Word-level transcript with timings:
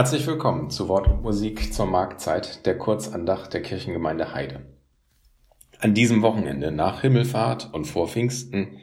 Herzlich 0.00 0.26
willkommen 0.26 0.70
zu 0.70 0.88
Wort 0.88 1.08
und 1.08 1.22
Musik 1.22 1.74
zur 1.74 1.84
Marktzeit 1.84 2.64
der 2.64 2.78
Kurzandacht 2.78 3.52
der 3.52 3.60
Kirchengemeinde 3.60 4.32
Heide. 4.32 4.64
An 5.78 5.92
diesem 5.92 6.22
Wochenende 6.22 6.72
nach 6.72 7.02
Himmelfahrt 7.02 7.74
und 7.74 7.84
vor 7.84 8.08
Pfingsten 8.08 8.78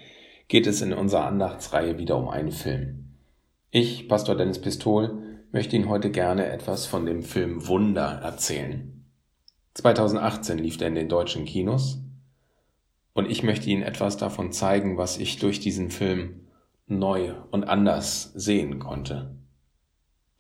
geht 0.48 0.68
es 0.68 0.84
in 0.84 0.94
unserer 0.94 1.26
Andachtsreihe 1.26 1.98
wieder 1.98 2.18
um 2.18 2.30
einen 2.30 2.52
Film. 2.52 3.16
Ich, 3.72 4.08
Pastor 4.08 4.36
Dennis 4.36 4.62
Pistol, 4.62 5.42
möchte 5.52 5.76
Ihnen 5.76 5.90
heute 5.90 6.12
gerne 6.12 6.46
etwas 6.52 6.86
von 6.86 7.08
dem 7.08 7.24
Film 7.24 7.68
Wunder 7.68 8.22
erzählen. 8.22 9.04
2018 9.74 10.60
lief 10.60 10.80
er 10.80 10.90
in 10.90 10.94
den 10.94 11.10
deutschen 11.10 11.46
Kinos 11.46 11.98
und 13.14 13.28
ich 13.28 13.42
möchte 13.42 13.72
Ihnen 13.72 13.82
etwas 13.82 14.18
davon 14.18 14.52
zeigen, 14.52 15.00
was 15.00 15.18
ich 15.18 15.40
durch 15.40 15.60
diesen 15.60 15.90
Film 15.90 16.42
neu 16.86 17.34
und 17.50 17.64
anders 17.64 18.34
sehen 18.36 18.78
konnte. 18.78 19.36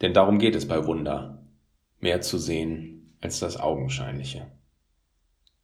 Denn 0.01 0.13
darum 0.13 0.39
geht 0.39 0.55
es 0.55 0.67
bei 0.67 0.85
Wunder, 0.85 1.43
mehr 1.99 2.21
zu 2.21 2.37
sehen 2.37 3.15
als 3.21 3.39
das 3.39 3.57
Augenscheinliche. 3.57 4.51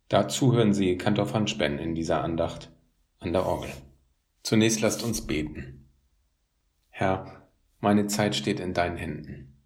Dazu 0.09 0.53
hören 0.53 0.73
Sie 0.73 0.97
Kantor 0.97 1.33
van 1.33 1.47
Spen 1.47 1.79
in 1.79 1.95
dieser 1.95 2.23
Andacht 2.23 2.71
an 3.19 3.33
der 3.33 3.45
Orgel. 3.45 3.71
Zunächst 4.43 4.81
lasst 4.81 5.03
uns 5.03 5.25
beten. 5.25 5.89
Herr, 6.89 7.49
meine 7.79 8.07
Zeit 8.07 8.35
steht 8.35 8.59
in 8.59 8.73
deinen 8.73 8.97
Händen. 8.97 9.57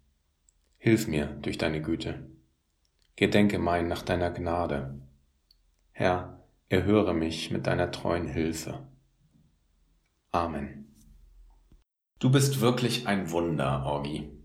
Hilf 0.78 1.08
mir 1.08 1.26
durch 1.42 1.58
deine 1.58 1.82
Güte. 1.82 2.30
Gedenke 3.16 3.58
mein 3.58 3.88
nach 3.88 4.02
deiner 4.02 4.30
Gnade. 4.30 5.02
Herr, 5.92 6.44
erhöre 6.68 7.14
mich 7.14 7.50
mit 7.50 7.66
deiner 7.66 7.90
treuen 7.90 8.28
Hilfe. 8.28 8.86
Amen. 10.30 10.94
Du 12.20 12.30
bist 12.30 12.60
wirklich 12.60 13.06
ein 13.06 13.30
Wunder, 13.30 13.84
Orgi. 13.84 14.37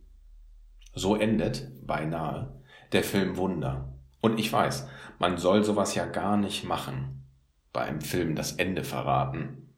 So 0.94 1.16
endet, 1.16 1.72
beinahe, 1.86 2.62
der 2.92 3.04
Film 3.04 3.38
Wunder. 3.38 3.94
Und 4.22 4.40
ich 4.40 4.54
weiß, 4.54 4.88
man 5.20 5.38
soll 5.38 5.64
sowas 5.64 5.96
ja 5.96 6.06
gar 6.06 6.38
nicht 6.38 6.64
machen, 6.64 7.26
bei 7.74 7.82
einem 7.82 8.02
Film 8.02 8.36
das 8.36 8.54
Ende 8.54 8.84
verraten. 8.84 9.74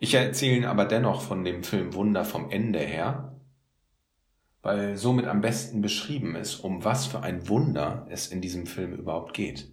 Ich 0.00 0.14
erzähle 0.14 0.68
aber 0.68 0.86
dennoch 0.86 1.22
von 1.22 1.44
dem 1.44 1.62
Film 1.62 1.94
Wunder 1.94 2.24
vom 2.24 2.50
Ende 2.50 2.80
her, 2.80 3.38
weil 4.62 4.96
somit 4.96 5.26
am 5.26 5.40
besten 5.40 5.80
beschrieben 5.80 6.34
ist, 6.34 6.56
um 6.56 6.84
was 6.84 7.06
für 7.06 7.22
ein 7.22 7.48
Wunder 7.48 8.06
es 8.10 8.28
in 8.28 8.40
diesem 8.40 8.66
Film 8.66 8.92
überhaupt 8.92 9.34
geht. 9.34 9.70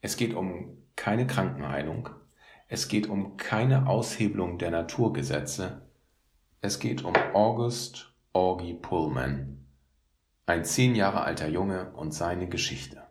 Es 0.00 0.16
geht 0.16 0.34
um 0.34 0.78
keine 0.94 1.26
Krankenheilung, 1.26 2.08
es 2.68 2.88
geht 2.88 3.08
um 3.08 3.36
keine 3.36 3.88
Aushebelung 3.88 4.58
der 4.58 4.70
Naturgesetze, 4.70 5.82
es 6.60 6.78
geht 6.78 7.04
um 7.04 7.14
August 7.34 8.15
Augie 8.36 8.74
Pullman, 8.74 9.64
ein 10.44 10.62
zehn 10.62 10.94
Jahre 10.94 11.22
alter 11.22 11.48
Junge 11.48 11.94
und 11.94 12.12
seine 12.12 12.46
Geschichte. 12.46 13.02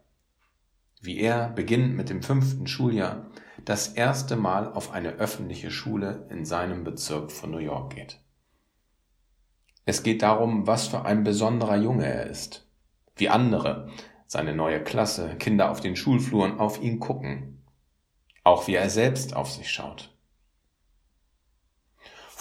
Wie 1.02 1.18
er, 1.20 1.50
beginnend 1.50 1.96
mit 1.96 2.12
dem 2.12 2.22
fünften 2.22 2.68
Schuljahr, 2.68 3.32
das 3.64 3.88
erste 3.88 4.36
Mal 4.36 4.72
auf 4.72 4.92
eine 4.92 5.14
öffentliche 5.14 5.72
Schule 5.72 6.28
in 6.30 6.46
seinem 6.46 6.84
Bezirk 6.84 7.32
von 7.32 7.50
New 7.50 7.58
York 7.58 7.96
geht. 7.96 8.20
Es 9.86 10.04
geht 10.04 10.22
darum, 10.22 10.68
was 10.68 10.90
für 10.90 11.06
ein 11.06 11.24
besonderer 11.24 11.78
Junge 11.78 12.06
er 12.06 12.28
ist, 12.28 12.70
wie 13.16 13.30
andere, 13.30 13.90
seine 14.28 14.54
neue 14.54 14.84
Klasse, 14.84 15.38
Kinder 15.38 15.72
auf 15.72 15.82
den 15.82 15.96
Schulfluren 15.96 16.60
auf 16.60 16.80
ihn 16.80 17.00
gucken, 17.00 17.66
auch 18.44 18.68
wie 18.68 18.76
er 18.76 18.92
selbst 18.92 19.36
auf 19.36 19.50
sich 19.52 19.72
schaut. 19.72 20.15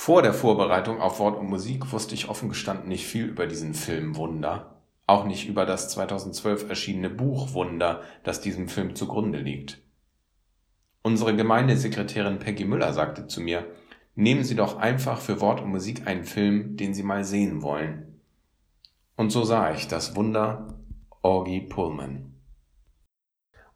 Vor 0.05 0.21
der 0.21 0.35
Vorbereitung 0.35 1.01
auf 1.01 1.19
Wort 1.19 1.39
und 1.39 1.49
Musik 1.49 1.91
wusste 1.91 2.15
ich 2.15 2.29
offen 2.29 2.51
gestanden 2.51 2.89
nicht 2.89 3.07
viel 3.07 3.25
über 3.25 3.47
diesen 3.47 3.73
Film 3.73 4.17
Wunder, 4.17 4.83
auch 5.07 5.25
nicht 5.25 5.49
über 5.49 5.65
das 5.65 5.89
2012 5.89 6.69
erschienene 6.69 7.09
Buch 7.09 7.55
Wunder, 7.55 8.03
das 8.23 8.43
diesem 8.43 8.69
Film 8.69 8.95
zugrunde 8.97 9.39
liegt. 9.39 9.81
Unsere 11.03 11.35
Gemeindesekretärin 11.35 12.39
Peggy 12.39 12.67
Müller 12.67 12.93
sagte 12.93 13.29
zu 13.29 13.41
mir, 13.41 13.65
nehmen 14.15 14.45
Sie 14.45 14.57
doch 14.57 14.77
einfach 14.77 15.23
für 15.23 15.41
Wort 15.41 15.63
und 15.63 15.71
Musik 15.71 16.07
einen 16.07 16.25
Film, 16.25 16.77
den 16.77 16.93
Sie 16.93 17.03
mal 17.03 17.25
sehen 17.25 17.63
wollen. 17.63 18.21
Und 19.17 19.31
so 19.31 19.43
sah 19.43 19.73
ich 19.73 19.89
das 19.89 20.15
Wunder 20.15 20.75
Orgie 21.23 21.63
Pullman. 21.63 22.35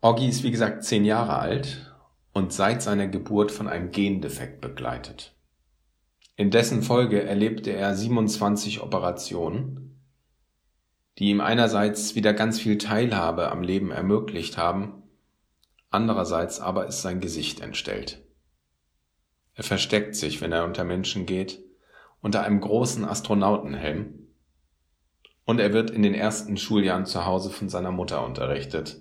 Orgie 0.03 0.29
ist 0.29 0.43
wie 0.43 0.51
gesagt 0.51 0.85
zehn 0.85 1.07
Jahre 1.07 1.39
alt 1.39 1.97
und 2.35 2.53
seit 2.53 2.83
seiner 2.83 3.07
Geburt 3.07 3.51
von 3.51 3.67
einem 3.67 3.93
Gendefekt 3.93 4.61
begleitet. 4.61 5.33
In 6.39 6.53
dessen 6.53 6.83
Folge 6.83 7.25
erlebte 7.25 7.73
er 7.73 7.97
27 7.97 8.81
Operationen, 8.81 10.01
die 11.19 11.31
ihm 11.31 11.41
einerseits 11.41 12.15
wieder 12.15 12.33
ganz 12.33 12.61
viel 12.61 12.79
Teilhabe 12.79 13.51
am 13.51 13.65
Leben 13.65 13.91
ermöglicht 13.91 14.57
haben, 14.57 15.03
andererseits 15.91 16.61
aber 16.61 16.87
ist 16.87 17.03
sein 17.03 17.19
Gesicht 17.19 17.59
entstellt. 17.59 18.23
Er 19.55 19.65
versteckt 19.65 20.15
sich, 20.15 20.41
wenn 20.41 20.53
er 20.53 20.65
unter 20.65 20.85
Menschen 20.85 21.27
geht, 21.27 21.61
unter 22.21 22.45
einem 22.45 22.61
großen 22.61 23.05
Astronautenhelm, 23.05 24.29
und 25.45 25.59
er 25.59 25.73
wird 25.73 25.91
in 25.91 26.05
den 26.05 26.15
ersten 26.15 26.57
Schuljahren 26.57 27.05
zu 27.05 27.27
Hause 27.27 27.51
von 27.51 27.69
seiner 27.69 27.91
Mutter 27.91 28.25
unterrichtet, 28.25 29.01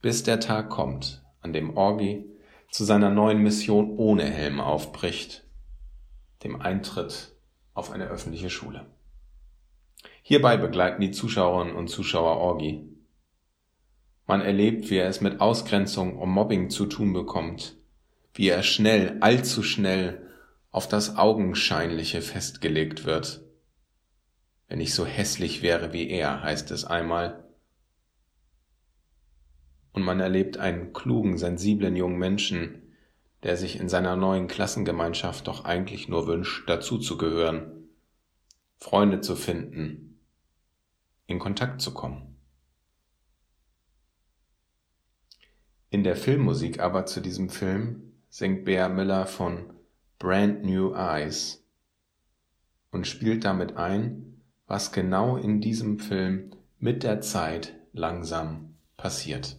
bis 0.00 0.22
der 0.22 0.40
Tag 0.40 0.70
kommt, 0.70 1.22
an 1.42 1.52
dem 1.52 1.76
Orgi 1.76 2.24
zu 2.70 2.84
seiner 2.84 3.10
neuen 3.10 3.42
Mission 3.42 3.98
ohne 3.98 4.24
Helm 4.24 4.58
aufbricht 4.58 5.44
dem 6.42 6.60
Eintritt 6.60 7.34
auf 7.74 7.90
eine 7.90 8.06
öffentliche 8.06 8.50
Schule. 8.50 8.86
Hierbei 10.22 10.56
begleiten 10.56 11.00
die 11.00 11.10
Zuschauerinnen 11.10 11.74
und 11.74 11.88
Zuschauer 11.88 12.36
Orgi. 12.36 12.84
Man 14.26 14.42
erlebt, 14.42 14.90
wie 14.90 14.96
er 14.96 15.08
es 15.08 15.20
mit 15.20 15.40
Ausgrenzung 15.40 16.18
und 16.18 16.28
Mobbing 16.28 16.70
zu 16.70 16.86
tun 16.86 17.12
bekommt, 17.12 17.76
wie 18.34 18.48
er 18.48 18.62
schnell, 18.62 19.16
allzu 19.20 19.62
schnell 19.62 20.28
auf 20.70 20.86
das 20.86 21.16
Augenscheinliche 21.16 22.20
festgelegt 22.20 23.04
wird. 23.04 23.42
Wenn 24.68 24.80
ich 24.80 24.94
so 24.94 25.06
hässlich 25.06 25.62
wäre 25.62 25.92
wie 25.94 26.10
er, 26.10 26.42
heißt 26.42 26.70
es 26.72 26.84
einmal. 26.84 27.44
Und 29.92 30.02
man 30.02 30.20
erlebt 30.20 30.58
einen 30.58 30.92
klugen, 30.92 31.38
sensiblen 31.38 31.96
jungen 31.96 32.18
Menschen, 32.18 32.87
der 33.42 33.56
sich 33.56 33.78
in 33.78 33.88
seiner 33.88 34.16
neuen 34.16 34.48
Klassengemeinschaft 34.48 35.46
doch 35.46 35.64
eigentlich 35.64 36.08
nur 36.08 36.26
wünscht, 36.26 36.68
dazuzugehören, 36.68 37.88
Freunde 38.78 39.20
zu 39.20 39.36
finden, 39.36 40.20
in 41.26 41.38
Kontakt 41.38 41.80
zu 41.80 41.94
kommen. 41.94 42.36
In 45.90 46.04
der 46.04 46.16
Filmmusik 46.16 46.80
aber 46.80 47.06
zu 47.06 47.20
diesem 47.20 47.48
Film 47.48 48.12
singt 48.28 48.64
Bea 48.64 48.88
Miller 48.88 49.26
von 49.26 49.72
Brand 50.18 50.64
New 50.64 50.94
Eyes 50.94 51.64
und 52.90 53.06
spielt 53.06 53.44
damit 53.44 53.76
ein, 53.76 54.42
was 54.66 54.92
genau 54.92 55.36
in 55.36 55.60
diesem 55.60 55.98
Film 55.98 56.50
mit 56.78 57.02
der 57.04 57.20
Zeit 57.20 57.74
langsam 57.92 58.74
passiert. 58.96 59.56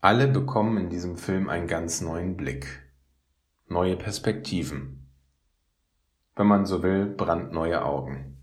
Alle 0.00 0.28
bekommen 0.28 0.78
in 0.78 0.90
diesem 0.90 1.16
Film 1.16 1.48
einen 1.48 1.68
ganz 1.68 2.00
neuen 2.00 2.36
Blick 2.36 2.85
neue 3.68 3.96
Perspektiven. 3.96 5.08
Wenn 6.36 6.46
man 6.46 6.66
so 6.66 6.82
will, 6.82 7.06
brandneue 7.06 7.84
Augen. 7.84 8.36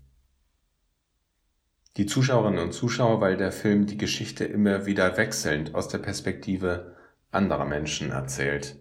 Die 1.96 2.06
Zuschauerinnen 2.06 2.62
und 2.62 2.72
Zuschauer, 2.72 3.20
weil 3.20 3.36
der 3.36 3.50
Film 3.50 3.86
die 3.86 3.96
Geschichte 3.96 4.44
immer 4.44 4.84
wieder 4.84 5.16
wechselnd 5.16 5.74
aus 5.74 5.88
der 5.88 5.98
Perspektive 5.98 6.94
anderer 7.30 7.64
Menschen 7.64 8.10
erzählt. 8.10 8.76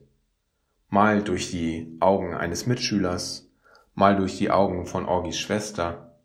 Mal 0.90 1.24
durch 1.24 1.50
die 1.50 1.96
Augen 2.02 2.34
eines 2.34 2.66
Mitschülers, 2.66 3.50
mal 3.94 4.18
durch 4.18 4.38
die 4.38 4.52
Augen 4.52 4.86
von 4.86 5.06
Orgis 5.06 5.40
Schwester. 5.40 6.20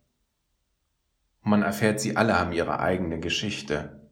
man 1.41 1.63
erfährt, 1.63 1.99
sie 2.01 2.17
alle 2.17 2.37
haben 2.37 2.51
ihre 2.51 2.79
eigene 2.79 3.19
Geschichte. 3.19 4.09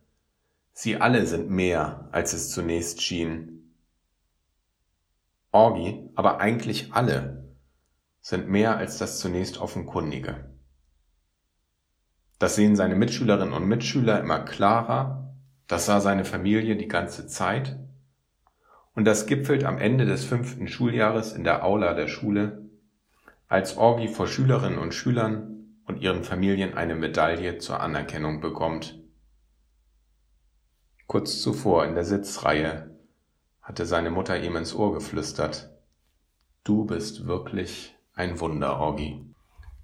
Sie 0.72 0.98
alle 0.98 1.26
sind 1.26 1.50
mehr, 1.50 2.08
als 2.12 2.34
es 2.34 2.50
zunächst 2.52 3.02
schien 3.02 3.57
Orgi, 5.52 6.10
aber 6.16 6.40
eigentlich 6.40 6.94
alle, 6.94 7.56
sind 8.22 8.50
mehr 8.50 8.78
als 8.78 8.98
das 8.98 9.20
zunächst 9.20 9.58
Offenkundige. 9.60 10.52
Das 12.40 12.56
sehen 12.56 12.76
seine 12.76 12.96
Mitschülerinnen 12.96 13.54
und 13.54 13.68
Mitschüler 13.68 14.20
immer 14.20 14.40
klarer, 14.40 15.34
das 15.68 15.86
sah 15.86 16.02
seine 16.02 16.26
Familie 16.26 16.76
die 16.76 16.88
ganze 16.88 17.28
Zeit, 17.28 17.80
und 18.94 19.06
das 19.06 19.28
gipfelt 19.28 19.64
am 19.64 19.78
Ende 19.78 20.06
des 20.06 20.26
fünften 20.26 20.68
Schuljahres 20.68 21.34
in 21.34 21.44
der 21.44 21.64
Aula 21.64 21.94
der 21.94 22.08
Schule, 22.08 22.68
als 23.48 23.78
Orgi 23.78 24.08
vor 24.08 24.28
Schülerinnen 24.28 24.80
und 24.80 24.94
Schülern 24.94 25.78
und 25.86 26.02
ihren 26.02 26.24
Familien 26.24 26.74
eine 26.74 26.96
Medaille 26.96 27.60
zur 27.60 27.80
Anerkennung 27.80 28.42
bekommt. 28.42 29.00
Kurz 31.06 31.42
zuvor 31.42 31.86
in 31.86 31.96
der 31.96 32.04
Sitzreihe 32.04 32.97
hatte 33.68 33.86
seine 33.86 34.12
Mutter 34.12 34.42
ihm 34.42 34.56
ins 34.56 34.74
Ohr 34.74 34.94
geflüstert. 34.94 35.70
Du 36.64 36.86
bist 36.86 37.28
wirklich 37.28 37.94
ein 38.14 38.40
Wunder, 38.40 38.80
Orgi. 38.80 39.26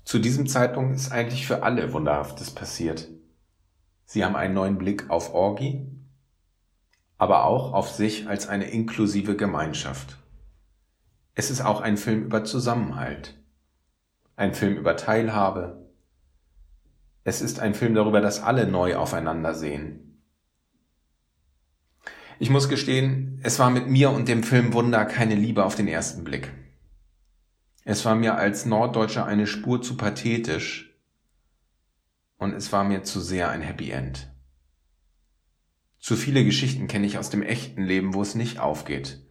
Zu 0.06 0.19
diesem 0.19 0.47
Zeitpunkt 0.47 0.95
ist 0.95 1.12
eigentlich 1.12 1.45
für 1.45 1.63
alle 1.63 1.91
Wunderhaftes 1.91 2.51
passiert. 2.51 3.09
Sie 4.06 4.24
haben 4.24 4.38
einen 4.38 4.53
neuen 4.53 4.77
Blick 4.77 5.09
auf 5.09 5.33
Orgi, 5.33 5.85
aber 7.18 7.44
auch 7.44 7.74
auf 7.74 7.89
sich 7.89 8.25
als 8.30 8.47
eine 8.47 8.69
inklusive 8.69 9.35
Gemeinschaft. 9.35 10.18
Es 11.36 11.51
ist 11.51 11.59
auch 11.59 11.81
ein 11.81 11.97
Film 11.97 12.24
über 12.24 12.45
Zusammenhalt, 12.45 13.38
ein 14.38 14.53
Film 14.53 14.77
über 14.77 14.95
Teilhabe. 14.95 15.89
Es 17.25 17.41
ist 17.41 17.59
ein 17.59 17.74
Film 17.74 17.95
darüber, 17.95 18.21
dass 18.21 18.41
alle 18.41 18.65
neu 18.65 18.95
aufeinander 18.95 19.53
sehen. 19.53 20.12
Ich 22.39 22.50
muss 22.50 22.69
gestehen, 22.69 23.39
es 23.44 23.59
war 23.59 23.69
mit 23.69 23.88
mir 23.88 24.09
und 24.09 24.27
dem 24.27 24.44
Film 24.44 24.74
Wunder 24.74 25.06
keine 25.06 25.35
Liebe 25.35 25.63
auf 25.63 25.75
den 25.75 25.88
ersten 25.88 26.24
Blick. 26.24 26.51
Es 27.85 28.06
war 28.06 28.15
mir 28.15 28.35
als 28.35 28.65
Norddeutscher 28.65 29.25
eine 29.25 29.45
Spur 29.45 29.81
zu 29.81 29.97
pathetisch 29.97 30.97
und 32.38 32.53
es 32.53 32.71
war 32.71 32.83
mir 32.83 33.03
zu 33.03 33.19
sehr 33.19 33.50
ein 33.50 33.62
Happy 33.62 33.91
End. 33.91 34.31
Zu 36.00 36.15
viele 36.15 36.44
Geschichten 36.44 36.88
kenne 36.88 37.06
ich 37.06 37.18
aus 37.18 37.30
dem 37.30 37.44
echten 37.44 37.83
Leben, 37.83 38.13
wo 38.13 38.21
es 38.21 38.36
nicht 38.36 38.59
aufgeht, 38.59 39.25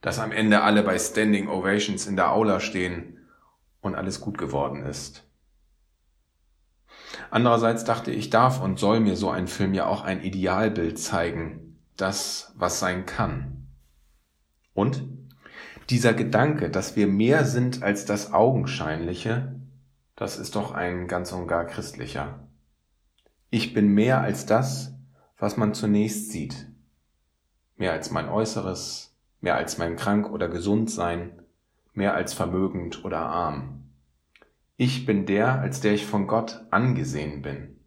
dass 0.00 0.18
am 0.18 0.32
Ende 0.32 0.62
alle 0.62 0.82
bei 0.82 0.98
Standing 0.98 1.48
Ovations 1.48 2.06
in 2.06 2.16
der 2.16 2.32
Aula 2.32 2.60
stehen 2.60 3.18
und 3.80 3.94
alles 3.94 4.20
gut 4.20 4.36
geworden 4.36 4.82
ist. 4.82 5.24
Andererseits 7.30 7.84
dachte 7.84 8.10
ich, 8.10 8.30
darf 8.30 8.60
und 8.60 8.78
soll 8.78 9.00
mir 9.00 9.16
so 9.16 9.30
ein 9.30 9.48
Film 9.48 9.74
ja 9.74 9.86
auch 9.86 10.02
ein 10.02 10.22
Idealbild 10.22 10.98
zeigen, 10.98 11.67
das, 11.98 12.52
was 12.56 12.80
sein 12.80 13.06
kann. 13.06 13.68
Und 14.72 15.02
dieser 15.90 16.14
Gedanke, 16.14 16.70
dass 16.70 16.96
wir 16.96 17.06
mehr 17.06 17.44
sind 17.44 17.82
als 17.82 18.04
das 18.04 18.32
Augenscheinliche, 18.32 19.54
das 20.16 20.38
ist 20.38 20.56
doch 20.56 20.72
ein 20.72 21.08
ganz 21.08 21.32
und 21.32 21.46
gar 21.48 21.66
christlicher. 21.66 22.48
Ich 23.50 23.74
bin 23.74 23.88
mehr 23.88 24.20
als 24.20 24.46
das, 24.46 24.94
was 25.38 25.56
man 25.56 25.74
zunächst 25.74 26.30
sieht. 26.30 26.66
Mehr 27.76 27.92
als 27.92 28.10
mein 28.10 28.28
Äußeres, 28.28 29.16
mehr 29.40 29.56
als 29.56 29.78
mein 29.78 29.96
krank 29.96 30.30
oder 30.30 30.48
gesund 30.48 30.90
sein, 30.90 31.42
mehr 31.94 32.14
als 32.14 32.34
vermögend 32.34 33.04
oder 33.04 33.20
arm. 33.20 33.90
Ich 34.76 35.06
bin 35.06 35.26
der, 35.26 35.60
als 35.60 35.80
der 35.80 35.94
ich 35.94 36.06
von 36.06 36.26
Gott 36.26 36.64
angesehen 36.70 37.42
bin. 37.42 37.80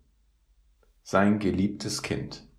Sein 1.03 1.39
geliebtes 1.39 2.01
Kind. 2.01 2.50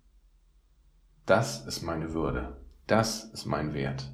Das 1.25 1.65
ist 1.65 1.81
meine 1.81 2.13
Würde. 2.13 2.57
Das 2.87 3.23
ist 3.25 3.45
mein 3.45 3.73
Wert 3.73 4.13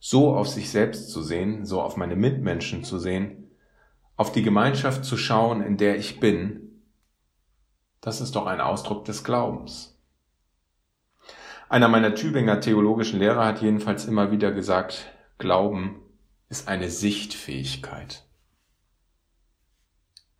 so 0.00 0.34
auf 0.34 0.48
sich 0.48 0.70
selbst 0.70 1.10
zu 1.10 1.22
sehen, 1.22 1.66
so 1.66 1.82
auf 1.82 1.96
meine 1.96 2.16
Mitmenschen 2.16 2.82
zu 2.82 2.98
sehen, 2.98 3.50
auf 4.16 4.32
die 4.32 4.42
Gemeinschaft 4.42 5.04
zu 5.04 5.16
schauen, 5.16 5.62
in 5.62 5.76
der 5.76 5.96
ich 5.96 6.18
bin, 6.18 6.82
das 8.00 8.22
ist 8.22 8.34
doch 8.34 8.46
ein 8.46 8.62
Ausdruck 8.62 9.04
des 9.04 9.24
Glaubens. 9.24 9.98
Einer 11.68 11.88
meiner 11.88 12.14
Tübinger 12.14 12.60
theologischen 12.60 13.20
Lehrer 13.20 13.44
hat 13.44 13.60
jedenfalls 13.60 14.06
immer 14.06 14.32
wieder 14.32 14.50
gesagt, 14.50 15.12
Glauben 15.38 16.00
ist 16.48 16.66
eine 16.66 16.90
Sichtfähigkeit. 16.90 18.24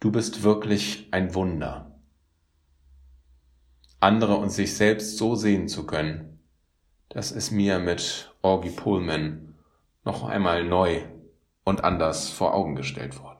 Du 0.00 0.10
bist 0.10 0.42
wirklich 0.42 1.08
ein 1.12 1.34
Wunder. 1.34 1.89
Andere 4.02 4.36
und 4.36 4.48
sich 4.48 4.74
selbst 4.76 5.18
so 5.18 5.34
sehen 5.34 5.68
zu 5.68 5.86
können, 5.86 6.40
das 7.10 7.32
ist 7.32 7.50
mir 7.50 7.78
mit 7.78 8.34
Orgy 8.40 8.70
Pullman 8.70 9.54
noch 10.04 10.26
einmal 10.26 10.64
neu 10.64 11.02
und 11.64 11.84
anders 11.84 12.30
vor 12.30 12.54
Augen 12.54 12.76
gestellt 12.76 13.20
worden. 13.22 13.39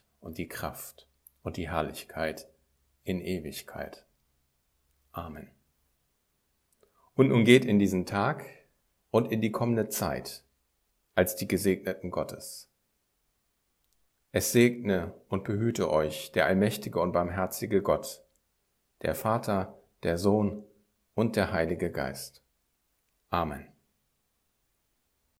und 0.21 0.37
die 0.37 0.47
Kraft 0.47 1.07
und 1.43 1.57
die 1.57 1.69
Herrlichkeit 1.69 2.47
in 3.03 3.19
Ewigkeit. 3.19 4.05
Amen. 5.11 5.49
Und 7.15 7.27
nun 7.27 7.43
geht 7.43 7.65
in 7.65 7.79
diesen 7.79 8.05
Tag 8.05 8.45
und 9.09 9.31
in 9.31 9.41
die 9.41 9.51
kommende 9.51 9.89
Zeit 9.89 10.43
als 11.13 11.35
die 11.35 11.47
Gesegneten 11.47 12.09
Gottes. 12.09 12.69
Es 14.31 14.53
segne 14.53 15.13
und 15.27 15.43
behüte 15.43 15.91
euch 15.91 16.31
der 16.31 16.45
allmächtige 16.45 17.01
und 17.01 17.11
barmherzige 17.11 17.81
Gott, 17.81 18.23
der 19.01 19.13
Vater, 19.13 19.77
der 20.03 20.17
Sohn 20.17 20.63
und 21.15 21.35
der 21.35 21.51
Heilige 21.51 21.91
Geist. 21.91 22.41
Amen. 23.29 23.70